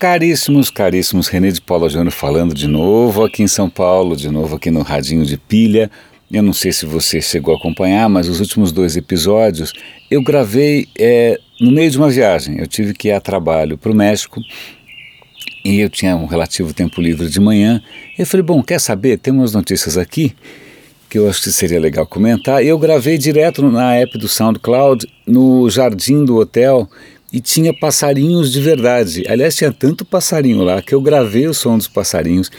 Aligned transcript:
Caríssimos, 0.00 0.70
caríssimos, 0.70 1.28
René 1.28 1.50
de 1.50 1.60
Paula 1.60 1.86
Júnior 1.86 2.10
falando 2.10 2.54
de 2.54 2.66
novo 2.66 3.22
aqui 3.22 3.42
em 3.42 3.46
São 3.46 3.68
Paulo, 3.68 4.16
de 4.16 4.30
novo 4.30 4.56
aqui 4.56 4.70
no 4.70 4.80
Radinho 4.80 5.26
de 5.26 5.36
Pilha. 5.36 5.90
Eu 6.32 6.42
não 6.42 6.54
sei 6.54 6.72
se 6.72 6.86
você 6.86 7.20
chegou 7.20 7.52
a 7.52 7.58
acompanhar, 7.58 8.08
mas 8.08 8.26
os 8.26 8.40
últimos 8.40 8.72
dois 8.72 8.96
episódios 8.96 9.74
eu 10.10 10.22
gravei 10.22 10.88
é, 10.98 11.38
no 11.60 11.70
meio 11.70 11.90
de 11.90 11.98
uma 11.98 12.08
viagem. 12.08 12.58
Eu 12.58 12.66
tive 12.66 12.94
que 12.94 13.08
ir 13.08 13.12
a 13.12 13.20
trabalho 13.20 13.76
para 13.76 13.92
o 13.92 13.94
México 13.94 14.40
e 15.62 15.80
eu 15.80 15.90
tinha 15.90 16.16
um 16.16 16.24
relativo 16.24 16.72
tempo 16.72 16.98
livre 16.98 17.28
de 17.28 17.38
manhã. 17.38 17.82
Eu 18.18 18.24
falei, 18.24 18.42
bom, 18.42 18.62
quer 18.62 18.80
saber? 18.80 19.18
Tem 19.18 19.34
umas 19.34 19.52
notícias 19.52 19.98
aqui 19.98 20.34
que 21.10 21.18
eu 21.18 21.28
acho 21.28 21.42
que 21.42 21.52
seria 21.52 21.78
legal 21.78 22.06
comentar. 22.06 22.64
E 22.64 22.68
eu 22.68 22.78
gravei 22.78 23.18
direto 23.18 23.70
na 23.70 23.96
app 23.96 24.16
do 24.16 24.28
SoundCloud, 24.28 25.06
no 25.26 25.68
jardim 25.68 26.24
do 26.24 26.36
hotel, 26.36 26.88
e 27.32 27.40
tinha 27.40 27.72
passarinhos 27.72 28.52
de 28.52 28.60
verdade. 28.60 29.24
Aliás, 29.28 29.54
tinha 29.54 29.72
tanto 29.72 30.04
passarinho 30.04 30.62
lá 30.62 30.82
que 30.82 30.94
eu 30.94 31.00
gravei 31.00 31.46
o 31.46 31.54
som 31.54 31.78
dos 31.78 31.86
passarinhos. 31.86 32.50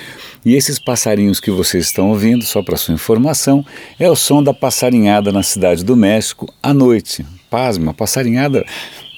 E 0.46 0.56
esses 0.56 0.80
passarinhos 0.80 1.40
que 1.40 1.52
vocês 1.52 1.86
estão 1.86 2.10
ouvindo, 2.10 2.44
só 2.44 2.64
para 2.64 2.78
sua 2.78 2.94
informação, 2.94 3.66
é 4.00 4.10
o 4.10 4.16
som 4.16 4.42
da 4.42 4.54
passarinhada 4.54 5.32
na 5.32 5.44
cidade 5.44 5.84
do 5.84 5.96
México 5.96 6.52
à 6.64 6.74
noite. 6.74 7.26
Pasma, 7.50 7.94
passarinhada 7.94 8.66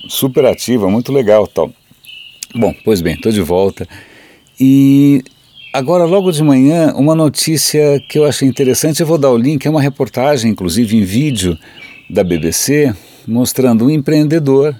super 0.10 0.46
ativa, 0.46 0.90
muito 0.90 1.14
legal 1.14 1.48
tal. 1.48 1.72
Bom, 2.56 2.74
pois 2.84 3.02
bem, 3.02 3.14
estou 3.14 3.32
de 3.32 3.42
volta. 3.42 3.88
E 4.60 5.24
agora, 5.72 6.06
logo 6.06 6.32
de 6.32 6.44
manhã, 6.44 6.94
uma 6.96 7.16
notícia 7.16 8.00
que 8.10 8.18
eu 8.18 8.26
achei 8.26 8.48
interessante, 8.48 9.02
eu 9.02 9.08
vou 9.08 9.18
dar 9.18 9.32
o 9.32 9.38
link, 9.38 9.66
é 9.66 9.70
uma 9.70 9.82
reportagem, 9.82 10.52
inclusive 10.52 10.98
em 10.98 11.04
vídeo, 11.04 11.58
da 12.10 12.24
BBC, 12.24 12.94
mostrando 13.28 13.86
um 13.86 13.90
empreendedor 13.90 14.76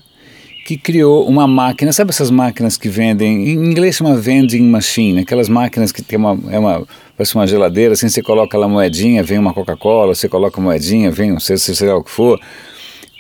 que 0.66 0.78
criou 0.78 1.28
uma 1.28 1.46
máquina, 1.48 1.92
sabe 1.92 2.12
essas 2.12 2.32
máquinas 2.32 2.78
que 2.78 2.88
vendem, 2.88 3.50
em 3.50 3.54
inglês 3.54 3.96
chama 3.96 4.16
vending 4.16 4.64
machine, 4.64 5.20
aquelas 5.22 5.50
máquinas 5.50 5.92
que 5.92 6.02
tem 6.02 6.18
uma, 6.18 6.40
é 6.50 6.58
uma, 6.58 6.88
parece 7.18 7.36
uma 7.36 7.46
geladeira, 7.46 7.94
assim 7.94 8.08
você 8.08 8.22
coloca 8.22 8.58
lá 8.58 8.68
moedinha, 8.68 9.22
vem 9.24 9.38
uma 9.38 9.54
Coca-Cola, 9.54 10.16
você 10.16 10.30
coloca 10.30 10.62
moedinha, 10.62 11.12
vem, 11.12 11.32
não 11.32 11.40
sei, 11.40 11.58
sei 11.58 11.88
lá 11.88 11.98
o 11.98 12.04
que 12.04 12.12
for, 12.12 12.40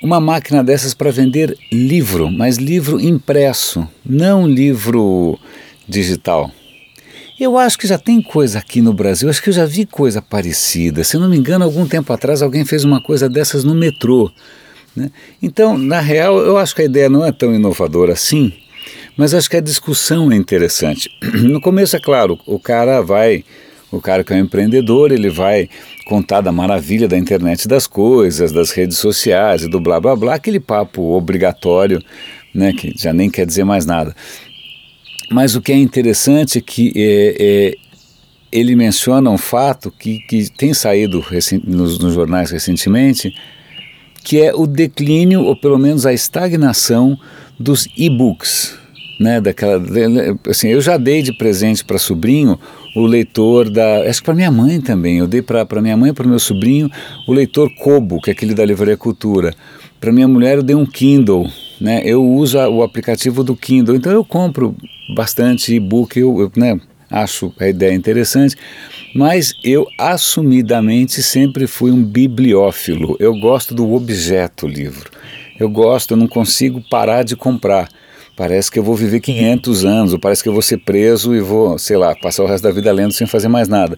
uma 0.01 0.19
máquina 0.19 0.63
dessas 0.63 0.93
para 0.93 1.11
vender 1.11 1.57
livro, 1.71 2.31
mas 2.31 2.57
livro 2.57 2.99
impresso, 2.99 3.87
não 4.05 4.47
livro 4.47 5.37
digital. 5.87 6.49
Eu 7.39 7.57
acho 7.57 7.77
que 7.77 7.87
já 7.87 7.97
tem 7.97 8.21
coisa 8.21 8.59
aqui 8.59 8.81
no 8.81 8.93
Brasil, 8.93 9.29
acho 9.29 9.41
que 9.41 9.49
eu 9.49 9.53
já 9.53 9.65
vi 9.65 9.85
coisa 9.85 10.21
parecida. 10.21 11.03
Se 11.03 11.17
não 11.17 11.27
me 11.27 11.35
engano, 11.35 11.65
algum 11.65 11.85
tempo 11.85 12.13
atrás 12.13 12.41
alguém 12.41 12.63
fez 12.63 12.83
uma 12.83 13.01
coisa 13.01 13.27
dessas 13.27 13.63
no 13.63 13.73
metrô. 13.73 14.31
Né? 14.95 15.09
Então, 15.41 15.77
na 15.77 15.99
real, 15.99 16.37
eu 16.39 16.57
acho 16.57 16.75
que 16.75 16.81
a 16.81 16.85
ideia 16.85 17.09
não 17.09 17.25
é 17.25 17.31
tão 17.31 17.53
inovadora 17.53 18.13
assim, 18.13 18.53
mas 19.17 19.33
acho 19.33 19.49
que 19.49 19.57
a 19.57 19.61
discussão 19.61 20.31
é 20.31 20.35
interessante. 20.35 21.09
No 21.43 21.61
começo, 21.61 21.95
é 21.95 21.99
claro, 21.99 22.39
o 22.45 22.59
cara 22.59 23.01
vai, 23.01 23.43
o 23.91 23.99
cara 23.99 24.23
que 24.23 24.33
é 24.33 24.35
um 24.35 24.39
empreendedor, 24.39 25.11
ele 25.11 25.29
vai 25.29 25.69
contar 26.05 26.41
da 26.41 26.51
maravilha 26.51 27.07
da 27.07 27.17
internet 27.17 27.67
das 27.67 27.87
coisas, 27.87 28.51
das 28.51 28.71
redes 28.71 28.97
sociais 28.97 29.63
e 29.63 29.69
do 29.69 29.79
blá 29.79 29.99
blá 29.99 30.15
blá, 30.15 30.35
aquele 30.35 30.59
papo 30.59 31.01
obrigatório, 31.15 32.01
né, 32.53 32.73
que 32.73 32.93
já 32.95 33.13
nem 33.13 33.29
quer 33.29 33.45
dizer 33.45 33.63
mais 33.63 33.85
nada. 33.85 34.15
Mas 35.31 35.55
o 35.55 35.61
que 35.61 35.71
é 35.71 35.77
interessante 35.77 36.59
é 36.59 36.61
que 36.61 36.91
é, 36.95 37.35
é, 37.39 37.75
ele 38.51 38.75
menciona 38.75 39.29
um 39.29 39.37
fato 39.37 39.91
que, 39.91 40.19
que 40.19 40.49
tem 40.51 40.73
saído 40.73 41.25
nos, 41.65 41.97
nos 41.97 42.13
jornais 42.13 42.51
recentemente, 42.51 43.33
que 44.23 44.41
é 44.41 44.53
o 44.53 44.65
declínio, 44.65 45.41
ou 45.41 45.55
pelo 45.55 45.77
menos 45.77 46.05
a 46.05 46.13
estagnação 46.13 47.17
dos 47.59 47.87
e-books. 47.97 48.81
Né, 49.19 49.39
daquela, 49.39 49.81
assim, 50.49 50.69
eu 50.69 50.81
já 50.81 50.97
dei 50.97 51.21
de 51.21 51.31
presente 51.31 51.85
para 51.85 51.99
sobrinho 51.99 52.59
o 52.95 53.05
leitor 53.05 53.69
da. 53.69 54.01
Acho 54.09 54.19
que 54.19 54.25
para 54.25 54.33
minha 54.33 54.51
mãe 54.51 54.81
também. 54.81 55.19
Eu 55.19 55.27
dei 55.27 55.41
para 55.41 55.81
minha 55.81 55.95
mãe 55.95 56.09
e 56.09 56.13
para 56.13 56.27
meu 56.27 56.39
sobrinho 56.39 56.89
o 57.27 57.31
leitor 57.31 57.69
Kobo, 57.75 58.19
que 58.19 58.31
é 58.31 58.33
aquele 58.33 58.55
da 58.55 58.65
Livraria 58.65 58.97
Cultura. 58.97 59.53
Para 60.01 60.11
minha 60.11 60.27
mulher 60.27 60.57
eu 60.57 60.63
dei 60.63 60.75
um 60.75 60.85
Kindle. 60.85 61.47
Né, 61.79 62.01
eu 62.05 62.23
uso 62.25 62.57
o 62.57 62.81
aplicativo 62.81 63.43
do 63.43 63.55
Kindle, 63.55 63.95
então 63.95 64.11
eu 64.11 64.23
compro 64.23 64.75
bastante 65.15 65.75
e-book, 65.75 66.17
eu, 66.17 66.39
eu 66.39 66.51
né, 66.55 66.79
acho 67.13 67.53
a 67.59 67.67
ideia 67.67 67.93
interessante, 67.93 68.55
mas 69.13 69.53
eu 69.63 69.87
assumidamente 69.99 71.21
sempre 71.21 71.67
fui 71.67 71.91
um 71.91 72.03
bibliófilo. 72.03 73.15
Eu 73.19 73.39
gosto 73.39 73.75
do 73.75 73.93
objeto 73.93 74.67
livro. 74.67 75.11
Eu 75.59 75.69
gosto, 75.69 76.11
eu 76.11 76.17
não 76.17 76.27
consigo 76.27 76.81
parar 76.89 77.23
de 77.23 77.35
comprar. 77.35 77.87
Parece 78.35 78.71
que 78.71 78.79
eu 78.79 78.83
vou 78.83 78.95
viver 78.95 79.19
500 79.19 79.85
anos, 79.85 80.13
ou 80.13 80.19
parece 80.19 80.41
que 80.41 80.49
eu 80.49 80.53
vou 80.53 80.63
ser 80.63 80.79
preso 80.79 81.35
e 81.35 81.39
vou, 81.39 81.77
sei 81.77 81.97
lá, 81.97 82.15
passar 82.15 82.43
o 82.43 82.47
resto 82.47 82.63
da 82.63 82.71
vida 82.71 82.91
lendo 82.91 83.13
sem 83.13 83.27
fazer 83.27 83.47
mais 83.47 83.67
nada. 83.67 83.95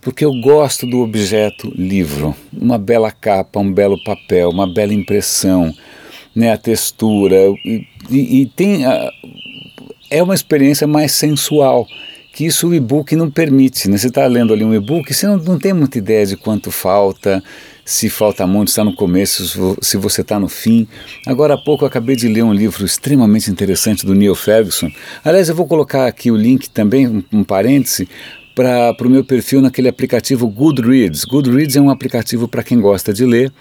Porque 0.00 0.24
eu 0.24 0.32
gosto 0.40 0.86
do 0.86 1.00
objeto 1.00 1.70
livro. 1.76 2.34
Uma 2.50 2.78
bela 2.78 3.12
capa, 3.12 3.60
um 3.60 3.70
belo 3.70 4.02
papel, 4.02 4.48
uma 4.48 4.66
bela 4.66 4.94
impressão, 4.94 5.70
né, 6.34 6.50
a 6.50 6.56
textura. 6.56 7.36
E, 7.62 7.86
e, 8.08 8.40
e 8.40 8.46
tem. 8.46 8.86
A, 8.86 9.10
é 10.10 10.22
uma 10.22 10.34
experiência 10.34 10.86
mais 10.86 11.12
sensual 11.12 11.86
que 12.34 12.44
isso 12.44 12.68
o 12.68 12.74
e-book 12.74 13.14
não 13.14 13.30
permite. 13.30 13.88
Né? 13.88 13.96
Você 13.96 14.08
está 14.08 14.26
lendo 14.26 14.52
ali 14.52 14.64
um 14.64 14.74
e-book, 14.74 15.14
você 15.14 15.26
não, 15.26 15.36
não 15.36 15.58
tem 15.58 15.72
muita 15.72 15.98
ideia 15.98 16.26
de 16.26 16.36
quanto 16.36 16.72
falta, 16.72 17.42
se 17.84 18.10
falta 18.10 18.44
muito, 18.46 18.68
está 18.68 18.82
no 18.82 18.94
começo, 18.94 19.76
se 19.80 19.96
você 19.96 20.22
está 20.22 20.38
no 20.38 20.48
fim. 20.48 20.88
Agora 21.26 21.54
há 21.54 21.58
pouco 21.58 21.84
eu 21.84 21.88
acabei 21.88 22.16
de 22.16 22.26
ler 22.26 22.42
um 22.42 22.52
livro 22.52 22.84
extremamente 22.84 23.50
interessante 23.50 24.04
do 24.04 24.14
Neil 24.14 24.34
Ferguson. 24.34 24.90
Aliás, 25.24 25.48
eu 25.48 25.54
vou 25.54 25.66
colocar 25.66 26.06
aqui 26.06 26.30
o 26.30 26.36
link 26.36 26.68
também, 26.68 27.06
um, 27.06 27.22
um 27.32 27.44
parêntese, 27.44 28.08
para 28.54 28.96
o 29.00 29.08
meu 29.08 29.24
perfil 29.24 29.60
naquele 29.60 29.88
aplicativo 29.88 30.48
Goodreads. 30.48 31.24
Goodreads 31.24 31.76
é 31.76 31.80
um 31.80 31.90
aplicativo 31.90 32.48
para 32.48 32.62
quem 32.62 32.80
gosta 32.80 33.12
de 33.12 33.24
ler 33.24 33.52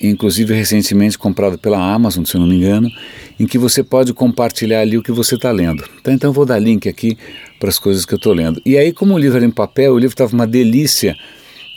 inclusive 0.00 0.54
recentemente 0.54 1.18
comprado 1.18 1.58
pela 1.58 1.78
Amazon, 1.78 2.24
se 2.24 2.36
eu 2.36 2.40
não 2.40 2.48
me 2.48 2.56
engano, 2.56 2.90
em 3.38 3.46
que 3.46 3.58
você 3.58 3.82
pode 3.82 4.12
compartilhar 4.12 4.80
ali 4.80 4.96
o 4.96 5.02
que 5.02 5.12
você 5.12 5.34
está 5.34 5.50
lendo. 5.50 5.84
Então, 6.00 6.12
então 6.12 6.32
vou 6.32 6.46
dar 6.46 6.58
link 6.58 6.88
aqui 6.88 7.16
para 7.58 7.68
as 7.68 7.78
coisas 7.78 8.04
que 8.04 8.14
eu 8.14 8.16
estou 8.16 8.32
lendo. 8.32 8.60
E 8.64 8.76
aí, 8.76 8.92
como 8.92 9.14
o 9.14 9.18
livro 9.18 9.36
era 9.36 9.46
em 9.46 9.50
papel, 9.50 9.92
o 9.92 9.98
livro 9.98 10.14
estava 10.14 10.32
uma 10.32 10.46
delícia, 10.46 11.16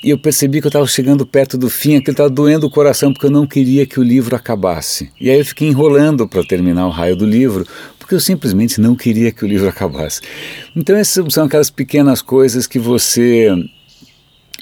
e 0.03 0.11
eu 0.11 0.17
percebi 0.17 0.61
que 0.61 0.67
eu 0.67 0.69
estava 0.69 0.85
chegando 0.85 1.25
perto 1.25 1.57
do 1.57 1.69
fim, 1.69 1.95
aquilo 1.95 2.11
estava 2.11 2.29
doendo 2.29 2.67
o 2.67 2.69
coração, 2.69 3.11
porque 3.11 3.25
eu 3.25 3.31
não 3.31 3.47
queria 3.47 3.85
que 3.85 3.99
o 3.99 4.03
livro 4.03 4.35
acabasse. 4.35 5.09
E 5.19 5.29
aí 5.29 5.39
eu 5.39 5.45
fiquei 5.45 5.67
enrolando 5.67 6.27
para 6.27 6.43
terminar 6.43 6.85
o 6.85 6.91
raio 6.91 7.15
do 7.15 7.25
livro, 7.25 7.65
porque 7.97 8.13
eu 8.13 8.19
simplesmente 8.19 8.79
não 8.79 8.95
queria 8.95 9.31
que 9.31 9.43
o 9.43 9.47
livro 9.47 9.67
acabasse. 9.67 10.21
Então 10.75 10.95
essas 10.95 11.33
são 11.33 11.45
aquelas 11.45 11.71
pequenas 11.71 12.21
coisas 12.21 12.67
que 12.67 12.77
você 12.77 13.49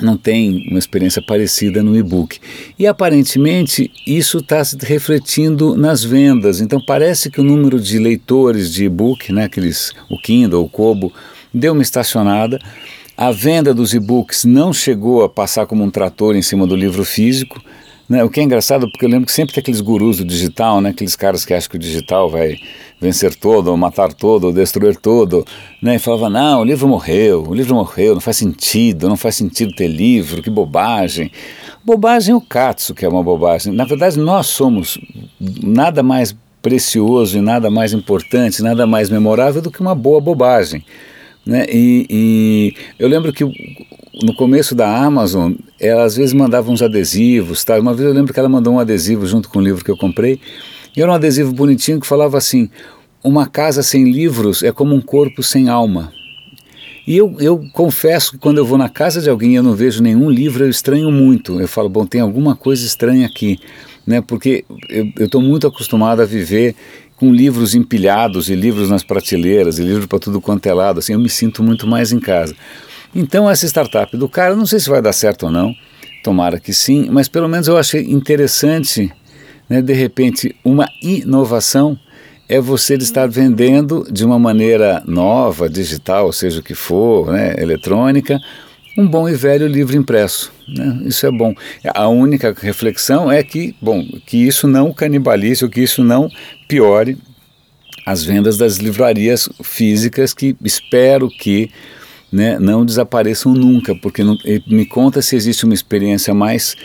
não 0.02 0.18
tem 0.18 0.68
uma 0.70 0.80
experiência 0.80 1.22
parecida 1.22 1.82
no 1.82 1.96
e-book. 1.96 2.40
E 2.78 2.86
aparentemente 2.86 3.92
isso 4.06 4.40
está 4.40 4.64
se 4.64 4.78
refletindo 4.82 5.76
nas 5.76 6.04
vendas. 6.04 6.60
Então 6.60 6.80
parece 6.86 7.30
que 7.30 7.40
o 7.40 7.44
número 7.44 7.80
de 7.80 7.98
leitores 7.98 8.72
de 8.72 8.86
e-book, 8.86 9.32
né, 9.32 9.46
aqueles, 9.46 9.94
o 10.10 10.18
Kindle, 10.20 10.64
o 10.64 10.70
Kobo, 10.70 11.14
deu 11.54 11.74
uma 11.74 11.82
estacionada. 11.82 12.60
A 13.18 13.32
venda 13.32 13.74
dos 13.74 13.94
e-books 13.94 14.44
não 14.44 14.74
chegou 14.74 15.24
a 15.24 15.30
passar 15.30 15.66
como 15.66 15.84
um 15.84 15.90
trator 15.90 16.36
em 16.36 16.42
cima 16.42 16.68
do 16.68 16.76
livro 16.76 17.06
físico. 17.06 17.62
Né? 18.10 18.24
O 18.24 18.30
que 18.30 18.40
é 18.40 18.44
engraçado, 18.44 18.90
porque 18.92 19.06
eu 19.06 19.10
lembro 19.10 19.26
que 19.26 19.32
sempre 19.32 19.54
tem 19.54 19.62
aqueles 19.62 19.82
gurus 19.82 20.18
do 20.18 20.26
digital, 20.26 20.82
né? 20.82 20.90
aqueles 20.90 21.16
caras 21.16 21.46
que 21.46 21.54
acham 21.54 21.70
que 21.70 21.78
o 21.78 21.80
digital 21.80 22.30
vai 22.30 22.58
vencer 23.00 23.36
todo, 23.36 23.76
matar 23.78 24.14
todo, 24.14 24.52
destruir 24.52 24.96
todo, 24.96 25.46
né? 25.82 25.96
e 25.96 26.00
falava, 26.00 26.30
não, 26.30 26.62
o 26.62 26.64
livro 26.64 26.88
morreu, 26.88 27.46
o 27.48 27.54
livro 27.54 27.76
morreu, 27.76 28.14
não 28.14 28.22
faz 28.22 28.38
sentido, 28.38 29.10
não 29.10 29.18
faz 29.18 29.36
sentido 29.36 29.74
ter 29.76 29.88
livro, 29.88 30.42
que 30.42 30.50
bobagem. 30.50 31.32
Bobagem 31.84 32.34
é 32.34 32.36
o 32.36 32.42
Katsu, 32.42 32.96
que 32.96 33.06
é 33.06 33.10
uma 33.10 33.24
bobagem. 33.24 33.74
Na 33.74 33.86
verdade, 33.86 34.18
nós 34.18 34.48
somos 34.48 35.00
nada 35.40 36.02
mais 36.02 36.36
precioso 36.62 37.38
e 37.38 37.42
nada 37.42 37.70
mais 37.70 37.94
importante, 37.94 38.64
nada 38.64 38.88
mais 38.88 39.10
memorável 39.10 39.62
do 39.62 39.70
que 39.70 39.82
uma 39.82 39.94
boa 39.94 40.20
bobagem. 40.20 40.84
Né? 41.46 41.66
E, 41.70 42.06
e, 42.10 42.74
eu 42.98 43.08
lembro 43.08 43.32
que 43.32 43.44
no 44.24 44.36
começo 44.36 44.74
da 44.74 45.04
Amazon, 45.04 45.54
ela 45.80 46.04
às 46.04 46.16
vezes 46.16 46.34
mandava 46.34 46.72
uns 46.72 46.82
adesivos. 46.82 47.64
Tá? 47.64 47.80
Uma 47.80 47.94
vez 47.94 48.08
eu 48.08 48.14
lembro 48.14 48.34
que 48.34 48.40
ela 48.40 48.50
mandou 48.50 48.74
um 48.74 48.80
adesivo 48.80 49.26
junto 49.26 49.50
com 49.50 49.60
o 49.60 49.62
livro 49.62 49.84
que 49.84 49.92
eu 49.92 49.98
comprei, 49.98 50.40
e 50.96 51.02
era 51.02 51.12
um 51.12 51.16
adesivo 51.16 51.54
bonitinho 51.54 52.00
que 52.00 52.08
falava 52.08 52.38
assim: 52.38 52.70
Uma 53.24 53.48
casa 53.48 53.84
sem 53.84 54.12
livros 54.12 54.64
é 54.64 54.72
como 54.72 54.96
um 54.96 55.02
corpo 55.02 55.44
sem 55.44 55.70
alma. 55.70 56.12
E 57.08 57.18
eu, 57.18 57.36
eu 57.40 57.64
confesso 57.72 58.32
que 58.32 58.38
quando 58.40 58.58
eu 58.58 58.66
vou 58.66 58.80
na 58.80 58.90
casa 58.90 59.22
de 59.22 59.30
alguém 59.30 59.52
e 59.52 59.56
eu 59.56 59.64
não 59.64 59.76
vejo 59.76 60.02
nenhum 60.02 60.28
livro, 60.28 60.64
eu 60.64 60.70
estranho 60.70 61.12
muito. 61.12 61.60
Eu 61.62 61.68
falo, 61.68 61.88
bom, 61.88 62.04
tem 62.04 62.20
alguma 62.20 62.56
coisa 62.56 62.84
estranha 62.84 63.28
aqui, 63.28 63.60
né? 64.08 64.22
porque 64.22 64.66
eu 64.90 65.26
estou 65.26 65.40
muito 65.40 65.68
acostumado 65.68 66.22
a 66.24 66.26
viver 66.26 66.76
com 67.18 67.32
livros 67.32 67.74
empilhados 67.76 68.50
e 68.50 68.56
livros 68.56 68.90
nas 68.90 69.04
prateleiras 69.04 69.80
e 69.80 69.84
livros 69.84 70.06
para 70.06 70.20
tudo 70.20 70.42
quanto 70.42 70.66
é 70.68 70.74
lado, 70.74 71.00
assim, 71.00 71.14
eu 71.14 71.20
me 71.20 71.30
sinto 71.30 71.64
muito 71.64 71.88
mais 71.88 72.12
em 72.12 72.20
casa. 72.20 72.56
Então 73.14 73.50
essa 73.50 73.66
startup 73.66 74.16
do 74.18 74.28
cara, 74.28 74.56
não 74.56 74.66
sei 74.66 74.80
se 74.80 74.90
vai 74.90 75.02
dar 75.02 75.14
certo 75.14 75.44
ou 75.46 75.52
não, 75.52 75.74
tomara 76.24 76.60
que 76.60 76.74
sim, 76.74 77.08
mas 77.10 77.30
pelo 77.30 77.48
menos 77.48 77.68
eu 77.68 77.78
achei 77.78 78.02
interessante, 78.04 79.12
né, 79.70 79.82
de 79.82 79.94
repente, 79.94 80.56
uma 80.64 80.90
inovação 81.02 81.98
é 82.48 82.60
você 82.60 82.96
estar 82.96 83.28
vendendo 83.28 84.06
de 84.12 84.24
uma 84.24 84.38
maneira 84.38 85.02
nova, 85.08 85.68
digital, 85.68 86.32
seja 86.32 86.60
o 86.60 86.64
que 86.64 86.76
for, 86.76 87.32
né, 87.32 87.56
eletrônica, 87.58 88.40
um 88.98 89.08
bom 89.08 89.28
e 89.28 89.34
velho 89.34 89.68
livro 89.68 89.96
impresso. 89.96 90.52
Né? 90.68 91.02
Isso 91.06 91.26
é 91.26 91.32
bom. 91.32 91.54
A 91.94 92.08
única 92.08 92.56
reflexão 92.58 93.32
é 93.32 93.44
que, 93.44 93.76
bom, 93.82 94.06
que 94.26 94.38
isso 94.38 94.68
não 94.68 94.94
canibalize 94.94 95.64
ou 95.64 95.70
que 95.70 95.82
isso 95.82 96.04
não 96.04 96.30
piore 96.68 97.18
as 98.06 98.24
vendas 98.24 98.58
das 98.58 98.78
livrarias 98.78 99.50
físicas 99.64 100.34
que 100.34 100.56
espero 100.64 101.28
que 101.28 101.72
né, 102.32 102.60
não 102.60 102.86
desapareçam 102.86 103.54
nunca, 103.54 103.96
porque 103.96 104.24
não, 104.24 104.38
me 104.68 104.86
conta 104.86 105.22
se 105.22 105.36
existe 105.36 105.66
uma 105.66 105.74
experiência 105.74 106.34
mais 106.34 106.76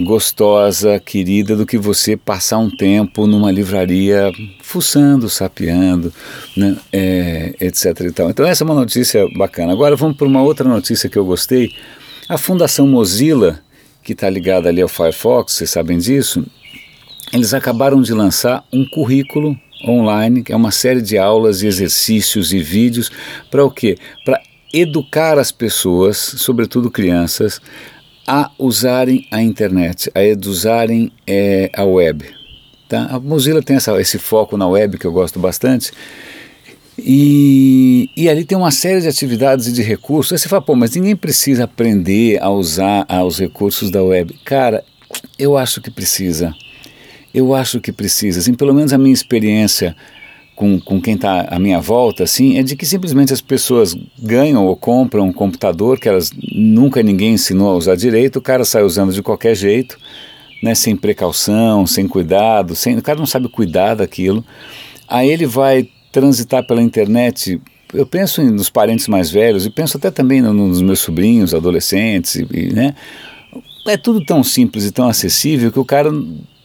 gostosa, 0.00 0.98
querida, 0.98 1.54
do 1.54 1.66
que 1.66 1.78
você 1.78 2.16
passar 2.16 2.58
um 2.58 2.70
tempo 2.70 3.26
numa 3.26 3.50
livraria 3.50 4.32
fuçando, 4.60 5.28
sapeando, 5.28 6.12
né, 6.56 6.76
é, 6.92 7.54
etc. 7.60 8.00
E 8.00 8.12
tal. 8.12 8.30
Então 8.30 8.46
essa 8.46 8.64
é 8.64 8.66
uma 8.66 8.74
notícia 8.74 9.26
bacana. 9.36 9.72
Agora 9.72 9.94
vamos 9.96 10.16
para 10.16 10.26
uma 10.26 10.42
outra 10.42 10.68
notícia 10.68 11.08
que 11.08 11.18
eu 11.18 11.24
gostei. 11.24 11.70
A 12.28 12.36
Fundação 12.36 12.86
Mozilla, 12.86 13.60
que 14.02 14.12
está 14.12 14.28
ligada 14.28 14.68
ali 14.68 14.80
ao 14.82 14.88
Firefox, 14.88 15.52
vocês 15.52 15.70
sabem 15.70 15.98
disso, 15.98 16.44
eles 17.32 17.54
acabaram 17.54 18.02
de 18.02 18.12
lançar 18.12 18.64
um 18.72 18.84
currículo 18.84 19.58
online, 19.86 20.42
que 20.42 20.52
é 20.52 20.56
uma 20.56 20.70
série 20.70 21.02
de 21.02 21.18
aulas 21.18 21.62
e 21.62 21.66
exercícios 21.66 22.52
e 22.52 22.60
vídeos 22.60 23.10
para 23.50 23.64
o 23.64 23.70
quê? 23.70 23.96
Para 24.24 24.40
educar 24.72 25.38
as 25.38 25.52
pessoas, 25.52 26.16
sobretudo 26.16 26.90
crianças, 26.90 27.60
a 28.26 28.50
usarem 28.58 29.26
a 29.30 29.42
internet, 29.42 30.10
a 30.14 30.48
usarem 30.48 31.12
é, 31.26 31.70
a 31.74 31.84
web. 31.84 32.24
Tá? 32.88 33.06
A 33.10 33.18
Mozilla 33.18 33.62
tem 33.62 33.76
essa, 33.76 33.98
esse 34.00 34.18
foco 34.18 34.56
na 34.56 34.66
web 34.66 34.98
que 34.98 35.06
eu 35.06 35.12
gosto 35.12 35.38
bastante. 35.38 35.92
E, 36.98 38.08
e 38.16 38.28
ali 38.28 38.44
tem 38.44 38.56
uma 38.56 38.70
série 38.70 39.00
de 39.00 39.08
atividades 39.08 39.66
e 39.66 39.72
de 39.72 39.82
recursos. 39.82 40.32
Aí 40.32 40.38
você 40.38 40.48
fala, 40.48 40.62
pô, 40.62 40.74
mas 40.74 40.94
ninguém 40.94 41.16
precisa 41.16 41.64
aprender 41.64 42.40
a 42.40 42.50
usar 42.50 43.06
os 43.26 43.38
recursos 43.38 43.90
da 43.90 44.02
web. 44.02 44.34
Cara, 44.44 44.84
eu 45.38 45.56
acho 45.56 45.80
que 45.80 45.90
precisa. 45.90 46.54
Eu 47.32 47.54
acho 47.54 47.80
que 47.80 47.90
precisa. 47.90 48.38
Assim, 48.38 48.54
pelo 48.54 48.72
menos 48.72 48.92
a 48.92 48.98
minha 48.98 49.12
experiência 49.12 49.96
com, 50.54 50.78
com 50.80 51.00
quem 51.00 51.14
está 51.14 51.46
à 51.50 51.58
minha 51.58 51.80
volta, 51.80 52.22
assim, 52.22 52.58
é 52.58 52.62
de 52.62 52.76
que 52.76 52.86
simplesmente 52.86 53.32
as 53.32 53.40
pessoas 53.40 53.96
ganham 54.18 54.66
ou 54.66 54.76
compram 54.76 55.26
um 55.26 55.32
computador 55.32 55.98
que 55.98 56.08
elas 56.08 56.30
nunca 56.52 57.02
ninguém 57.02 57.34
ensinou 57.34 57.70
a 57.70 57.76
usar 57.76 57.96
direito, 57.96 58.38
o 58.38 58.42
cara 58.42 58.64
sai 58.64 58.82
usando 58.82 59.12
de 59.12 59.22
qualquer 59.22 59.54
jeito, 59.54 59.98
né, 60.62 60.74
sem 60.74 60.96
precaução, 60.96 61.86
sem 61.86 62.06
cuidado, 62.06 62.74
sem, 62.74 62.96
o 62.96 63.02
cara 63.02 63.18
não 63.18 63.26
sabe 63.26 63.48
cuidar 63.48 63.96
daquilo. 63.96 64.44
Aí 65.08 65.28
ele 65.28 65.46
vai 65.46 65.88
transitar 66.12 66.66
pela 66.66 66.80
internet. 66.80 67.60
Eu 67.92 68.06
penso 68.06 68.42
nos 68.42 68.70
parentes 68.70 69.08
mais 69.08 69.30
velhos 69.30 69.66
e 69.66 69.70
penso 69.70 69.96
até 69.96 70.10
também 70.10 70.40
nos 70.40 70.80
meus 70.80 71.00
sobrinhos, 71.00 71.54
adolescentes, 71.54 72.36
e, 72.36 72.72
né? 72.72 72.94
É 73.86 73.98
tudo 73.98 74.24
tão 74.24 74.42
simples 74.42 74.86
e 74.86 74.92
tão 74.92 75.08
acessível 75.08 75.70
que 75.70 75.78
o 75.78 75.84
cara 75.84 76.10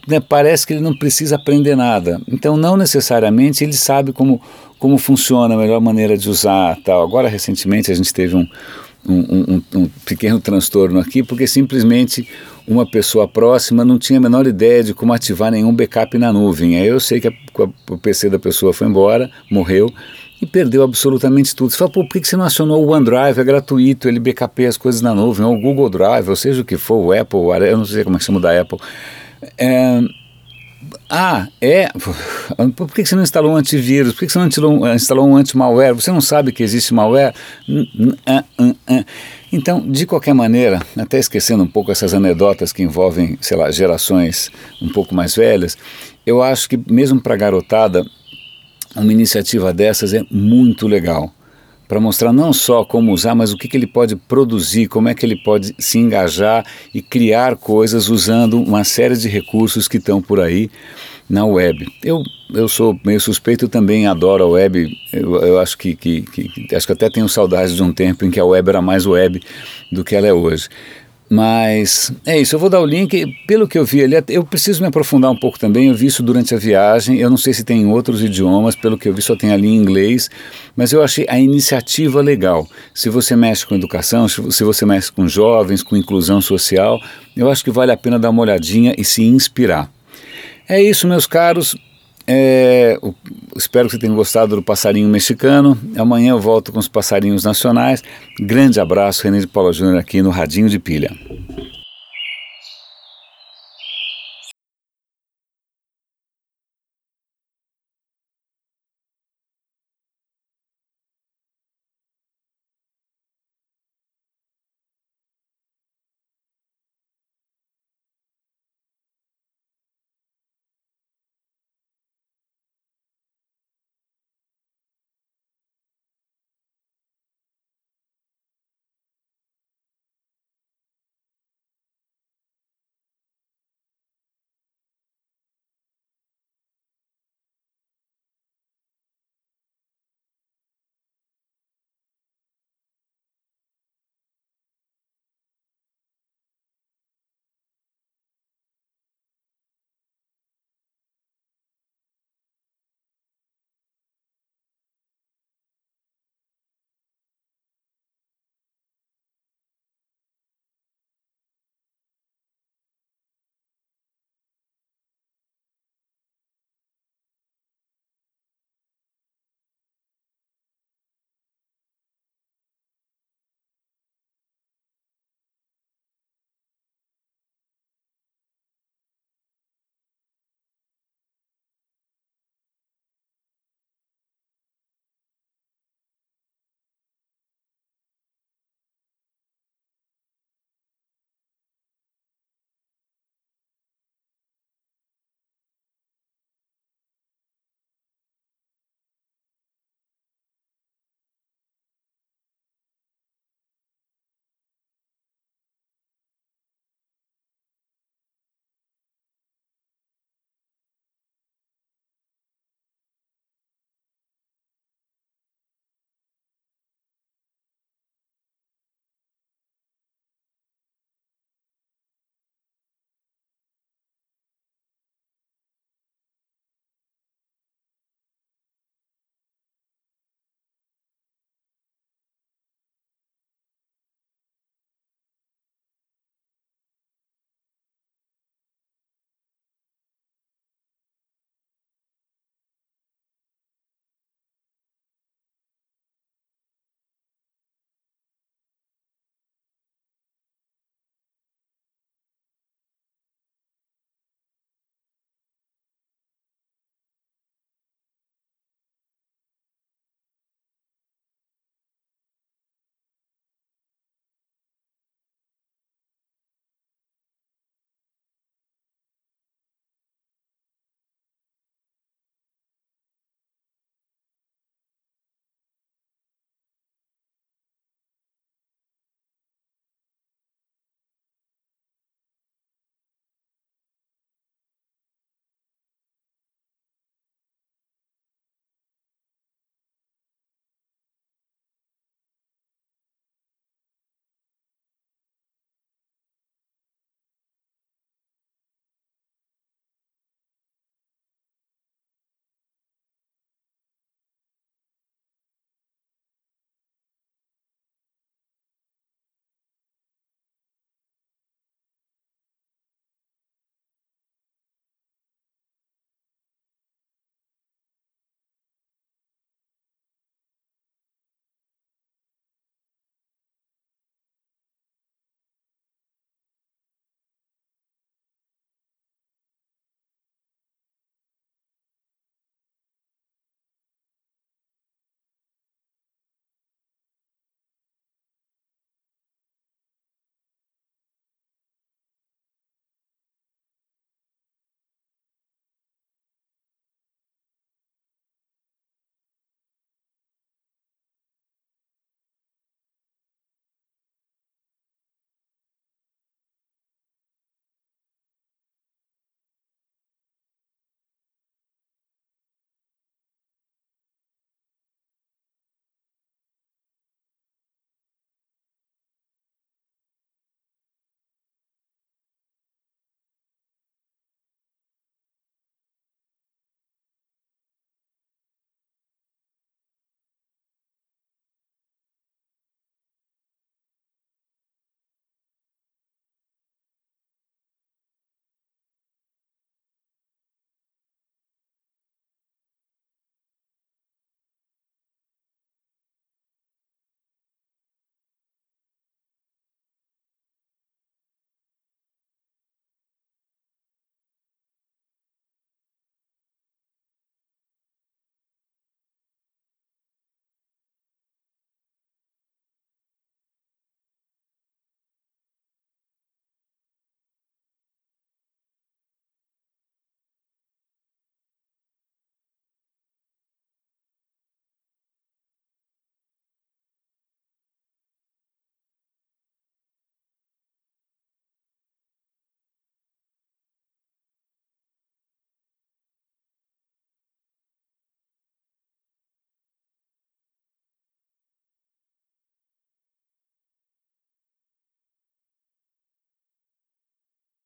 né, 0.06 0.20
parece 0.20 0.66
que 0.66 0.72
ele 0.72 0.80
não 0.80 0.96
precisa 0.96 1.36
aprender 1.36 1.76
nada. 1.76 2.20
Então, 2.28 2.56
não 2.56 2.76
necessariamente 2.76 3.64
ele 3.64 3.72
sabe 3.72 4.12
como, 4.12 4.40
como 4.78 4.98
funciona 4.98 5.54
a 5.54 5.58
melhor 5.58 5.80
maneira 5.80 6.16
de 6.16 6.28
usar 6.28 6.76
tal. 6.84 7.02
Agora, 7.02 7.28
recentemente, 7.28 7.90
a 7.90 7.94
gente 7.94 8.12
teve 8.12 8.36
um, 8.36 8.46
um, 9.06 9.54
um, 9.54 9.62
um, 9.74 9.90
pequeno 10.04 10.40
transtorno 10.40 10.98
aqui, 10.98 11.22
porque 11.22 11.46
simplesmente 11.46 12.28
uma 12.66 12.88
pessoa 12.88 13.26
próxima 13.26 13.84
não 13.84 13.98
tinha 13.98 14.18
a 14.18 14.22
menor 14.22 14.46
ideia 14.46 14.82
de 14.82 14.94
como 14.94 15.12
ativar 15.12 15.50
nenhum 15.50 15.74
backup 15.74 16.16
na 16.18 16.32
nuvem. 16.32 16.78
Aí 16.78 16.86
eu 16.86 17.00
sei 17.00 17.20
que 17.20 17.28
a, 17.28 17.32
o 17.90 17.98
PC 17.98 18.30
da 18.30 18.38
pessoa 18.38 18.72
foi 18.72 18.86
embora, 18.86 19.30
morreu, 19.50 19.92
e 20.40 20.46
perdeu 20.46 20.82
absolutamente 20.82 21.54
tudo. 21.54 21.70
Você 21.70 21.76
fala, 21.76 21.90
pô, 21.90 22.06
por 22.06 22.20
que 22.20 22.26
você 22.26 22.36
não 22.36 22.44
acionou 22.44 22.82
o 22.84 22.90
OneDrive? 22.92 23.38
É 23.38 23.44
gratuito, 23.44 24.08
ele 24.08 24.18
backupeia 24.18 24.68
as 24.68 24.76
coisas 24.76 25.02
na 25.02 25.14
nuvem, 25.14 25.44
ou 25.44 25.54
o 25.54 25.60
Google 25.60 25.90
Drive, 25.90 26.28
ou 26.28 26.36
seja 26.36 26.62
o 26.62 26.64
que 26.64 26.78
for, 26.78 26.96
o 26.96 27.12
Apple, 27.12 27.40
eu 27.68 27.76
não 27.76 27.84
sei 27.84 28.04
como 28.04 28.16
é 28.16 28.18
que 28.18 28.24
chama 28.24 28.40
da 28.40 28.58
Apple. 28.58 28.78
É, 29.56 30.00
ah, 31.08 31.48
é. 31.60 31.88
Por 32.74 32.92
que 32.92 33.04
você 33.04 33.14
não 33.14 33.22
instalou 33.22 33.52
um 33.52 33.56
antivírus? 33.56 34.14
Por 34.14 34.20
que 34.20 34.32
você 34.32 34.38
não 34.38 34.46
instalou, 34.94 35.28
um 35.28 35.36
anti-malware? 35.36 35.94
Você 35.94 36.10
não 36.10 36.20
sabe 36.20 36.52
que 36.52 36.62
existe 36.62 36.94
malware? 36.94 37.34
Então, 39.52 39.80
de 39.80 40.06
qualquer 40.06 40.32
maneira, 40.32 40.80
até 40.96 41.18
esquecendo 41.18 41.62
um 41.62 41.66
pouco 41.66 41.90
essas 41.92 42.14
anedotas 42.14 42.72
que 42.72 42.82
envolvem, 42.82 43.36
sei 43.40 43.56
lá, 43.56 43.70
gerações 43.70 44.50
um 44.80 44.88
pouco 44.88 45.14
mais 45.14 45.34
velhas, 45.34 45.76
eu 46.24 46.42
acho 46.42 46.68
que 46.68 46.78
mesmo 46.90 47.20
para 47.20 47.36
garotada, 47.36 48.04
uma 48.96 49.12
iniciativa 49.12 49.72
dessas 49.72 50.14
é 50.14 50.22
muito 50.30 50.86
legal 50.86 51.32
para 51.90 51.98
mostrar 51.98 52.32
não 52.32 52.52
só 52.52 52.84
como 52.84 53.12
usar, 53.12 53.34
mas 53.34 53.52
o 53.52 53.56
que, 53.56 53.66
que 53.66 53.76
ele 53.76 53.84
pode 53.84 54.14
produzir, 54.14 54.86
como 54.86 55.08
é 55.08 55.14
que 55.14 55.26
ele 55.26 55.34
pode 55.34 55.74
se 55.76 55.98
engajar 55.98 56.64
e 56.94 57.02
criar 57.02 57.56
coisas 57.56 58.08
usando 58.08 58.62
uma 58.62 58.84
série 58.84 59.16
de 59.16 59.28
recursos 59.28 59.88
que 59.88 59.96
estão 59.96 60.22
por 60.22 60.38
aí 60.38 60.70
na 61.28 61.44
web. 61.44 61.84
Eu, 62.04 62.22
eu 62.54 62.68
sou 62.68 62.96
meio 63.04 63.20
suspeito, 63.20 63.68
também 63.68 64.06
adoro 64.06 64.44
a 64.44 64.46
web. 64.46 64.88
Eu, 65.12 65.34
eu 65.42 65.58
acho 65.58 65.76
que, 65.76 65.96
que, 65.96 66.22
que, 66.22 66.72
acho 66.76 66.86
que 66.86 66.92
até 66.92 67.10
tenho 67.10 67.28
saudades 67.28 67.74
de 67.74 67.82
um 67.82 67.92
tempo 67.92 68.24
em 68.24 68.30
que 68.30 68.38
a 68.38 68.44
web 68.44 68.68
era 68.68 68.80
mais 68.80 69.04
web 69.04 69.42
do 69.90 70.04
que 70.04 70.14
ela 70.14 70.28
é 70.28 70.32
hoje. 70.32 70.68
Mas 71.32 72.10
é 72.26 72.40
isso, 72.40 72.56
eu 72.56 72.58
vou 72.58 72.68
dar 72.68 72.80
o 72.80 72.84
link. 72.84 73.24
Pelo 73.46 73.68
que 73.68 73.78
eu 73.78 73.84
vi 73.84 74.02
ali, 74.02 74.16
eu 74.30 74.42
preciso 74.42 74.80
me 74.80 74.88
aprofundar 74.88 75.30
um 75.30 75.38
pouco 75.38 75.60
também. 75.60 75.86
Eu 75.86 75.94
vi 75.94 76.06
isso 76.06 76.24
durante 76.24 76.56
a 76.56 76.58
viagem. 76.58 77.18
Eu 77.18 77.30
não 77.30 77.36
sei 77.36 77.54
se 77.54 77.62
tem 77.62 77.82
em 77.82 77.86
outros 77.86 78.20
idiomas, 78.20 78.74
pelo 78.74 78.98
que 78.98 79.08
eu 79.08 79.14
vi, 79.14 79.22
só 79.22 79.36
tem 79.36 79.52
ali 79.52 79.68
em 79.68 79.76
inglês. 79.76 80.28
Mas 80.74 80.92
eu 80.92 81.00
achei 81.04 81.24
a 81.28 81.38
iniciativa 81.38 82.20
legal. 82.20 82.66
Se 82.92 83.08
você 83.08 83.36
mexe 83.36 83.64
com 83.64 83.76
educação, 83.76 84.26
se 84.26 84.64
você 84.64 84.84
mexe 84.84 85.12
com 85.12 85.28
jovens, 85.28 85.84
com 85.84 85.96
inclusão 85.96 86.40
social, 86.40 87.00
eu 87.36 87.48
acho 87.48 87.62
que 87.62 87.70
vale 87.70 87.92
a 87.92 87.96
pena 87.96 88.18
dar 88.18 88.30
uma 88.30 88.42
olhadinha 88.42 88.92
e 88.98 89.04
se 89.04 89.22
inspirar. 89.22 89.88
É 90.68 90.82
isso, 90.82 91.06
meus 91.06 91.28
caros. 91.28 91.76
É, 92.32 92.96
espero 93.56 93.88
que 93.88 93.96
você 93.96 93.98
tenha 93.98 94.14
gostado 94.14 94.54
do 94.54 94.62
passarinho 94.62 95.08
mexicano. 95.08 95.76
Amanhã 95.96 96.30
eu 96.30 96.38
volto 96.38 96.70
com 96.70 96.78
os 96.78 96.86
passarinhos 96.86 97.42
nacionais. 97.42 98.04
Grande 98.38 98.78
abraço, 98.78 99.24
René 99.24 99.40
de 99.40 99.48
Paula 99.48 99.72
Júnior 99.72 99.98
aqui 99.98 100.22
no 100.22 100.30
Radinho 100.30 100.68
de 100.68 100.78
Pilha. 100.78 101.10